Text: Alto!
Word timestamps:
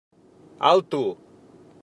Alto! 0.71 1.03